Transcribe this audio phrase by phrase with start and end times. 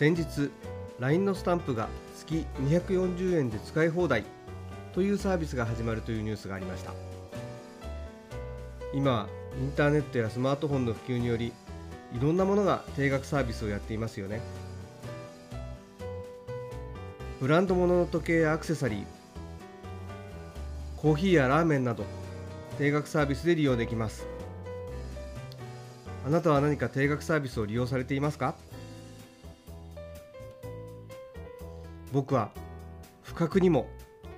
[0.00, 0.50] 先日
[0.98, 4.24] LINE のスタンプが月240円で使い放題
[4.94, 6.94] というサービスが始まるというニュースがありました。
[8.94, 9.28] 今
[9.60, 11.52] インターネットやスマートフォンの普及により
[12.14, 14.40] いろんなものが定額サービスをやっていますよね。
[17.38, 19.04] ブランド物の時計やアクセサリー
[20.96, 22.06] コーヒーやラーメンなど
[22.78, 24.26] 定額サービスで利用できます。
[26.26, 28.54] あなたは何か定額サービスを利用されていますか？
[32.12, 32.50] 僕は
[33.22, 33.86] 不覚にも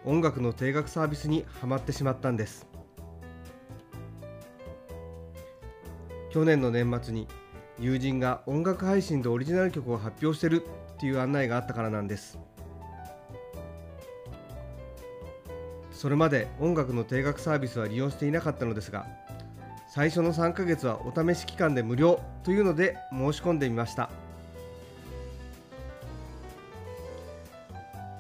[0.05, 2.67] 音楽の定額サービスにはまってしまったんです。
[6.31, 7.29] 去年の年末に
[7.79, 12.39] 友人が音楽配信でオリジナル曲を発表してるっていう案内があったからなんです。
[15.91, 19.07] それまで音楽の定額サービスは利用していなかったのですが
[19.89, 24.11] 最初の3ヶ月はお試し期間で無料というので申し込んでみました。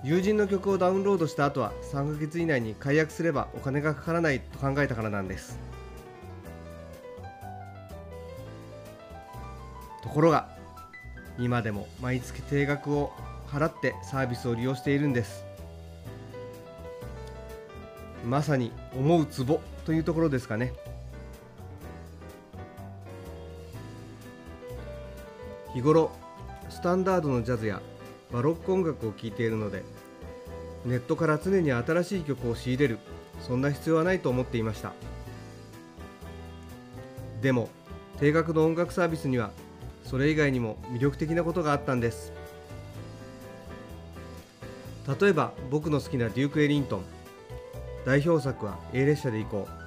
[0.04, 5.60] 友人の曲をダウンロードした後は3ヶ月以内に解約すればお金がかからないと考えたからなんです。
[10.02, 10.48] ところが
[11.38, 13.12] 今でも毎月定額を
[13.46, 15.44] 払ってサービスを利用しているんです。
[18.26, 20.72] まさに思うツボというところですかね。
[25.74, 26.10] 日頃
[26.68, 27.80] スタンダードのジャズや
[28.32, 29.82] バロック音楽を聴いているので
[30.84, 32.98] ネットから常に新しい曲を仕入れる
[33.40, 34.92] そんな必要はないと思っていました。
[37.40, 37.68] でも
[38.18, 39.50] 定額の音楽サービスには
[40.04, 42.32] それ以外にも魅力的なことがあったんです。
[45.20, 47.04] 例えば僕の好きなデューク・エリントン。
[48.04, 49.82] 代表作は A 列車で行こう。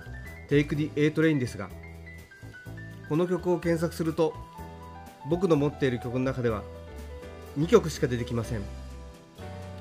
[0.51, 1.69] Take the A トレインですが
[3.09, 4.33] この曲を検索すると
[5.29, 6.63] 僕の持っている曲の中では
[7.57, 8.61] 2曲しか出てきません。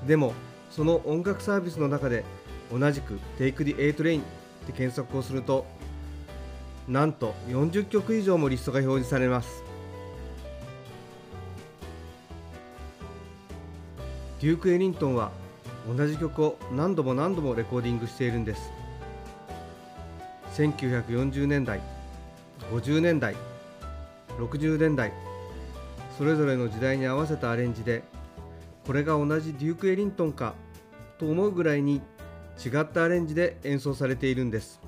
[0.06, 0.32] でも
[0.70, 2.24] その音楽サービスの中で
[2.72, 4.22] 同じく Take the A Train っ
[4.66, 5.66] て検索をすると
[6.88, 9.62] なんと40曲以上もリストが表示されます。
[14.40, 15.30] デューク・エリントンは
[15.88, 18.70] 同じ曲を何度も何度もレコーディングしているんです。
[20.56, 21.80] 1940年代
[22.70, 23.34] 50年代
[24.38, 25.12] 60年代
[26.16, 28.04] それぞれの時代に合わせたアレンジで
[28.86, 30.54] これが同じデューク・エリントンか
[31.18, 32.02] と思うぐらいに
[32.64, 34.80] 違ったアレンジで演奏されているんです。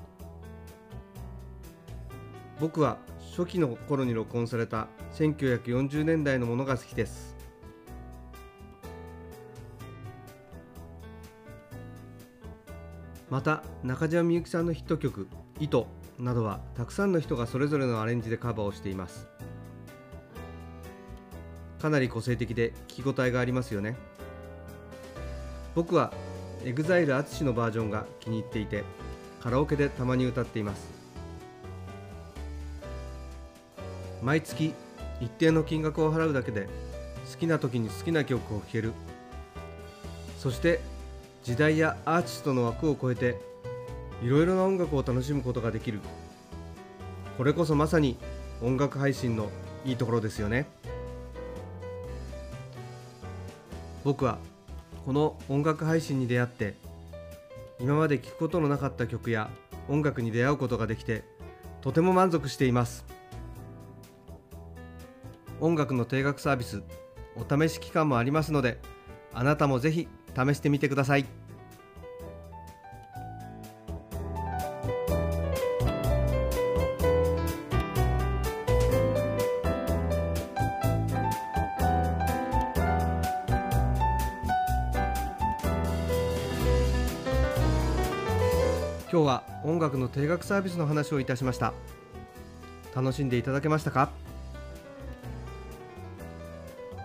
[2.59, 2.97] 僕は
[3.35, 7.35] 初期の頃に録音された1940年代のものが好きです。
[13.29, 15.27] また中島みゆきさんのヒット曲
[15.59, 15.87] 「糸」
[16.17, 19.27] などはたくさんの人がそれぞれのアレンジでカバーをしています。
[21.81, 23.95] かなり個性的で聞き応えがありますよね。
[25.75, 26.11] 僕は
[26.63, 28.83] EXILE 淳のバージョンが気に入っていて
[29.41, 30.87] カラオケでたまに歌っています。
[34.23, 34.73] 毎月
[35.21, 36.67] 一定の金額を払うだけで
[37.31, 38.93] 好きな時に好きな曲を聴ける。
[40.39, 40.79] そして
[41.43, 43.39] 時代やアーティストの枠を超えて
[44.23, 45.99] いろいろな音楽を楽しむことができる。
[47.37, 48.17] これこそまさに
[48.63, 49.51] 音楽配信の
[49.85, 50.65] いいところですよね。
[54.03, 54.37] 僕は
[55.05, 56.75] この音楽配信に出会って
[57.79, 59.49] 今まで聴くことのなかった曲や
[59.87, 61.23] 音楽に出会うことができて
[61.81, 63.05] とても満足しています
[65.59, 66.83] 音楽の定額サービス
[67.35, 68.79] お試し期間もありますので
[69.33, 71.46] あなたもぜひ試してみてください。
[89.09, 91.73] 今日は音楽の定額サービスの話をいたしました。
[92.93, 94.09] 楽しんでいただけましたか？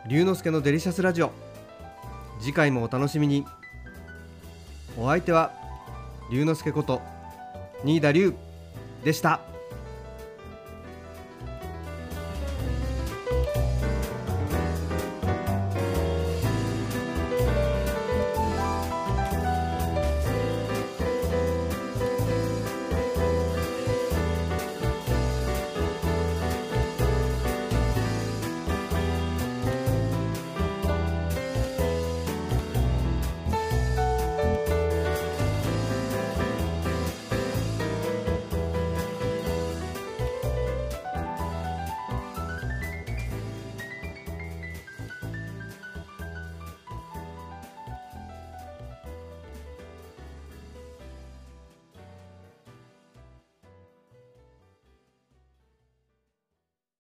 [0.09, 1.31] 龍之介のデリシャスラジオ。
[2.41, 3.47] 次回もお楽しみに。
[4.99, 5.53] お相手は
[6.33, 7.01] 龍之介こと
[7.85, 8.35] 新田龍
[9.05, 9.52] でした。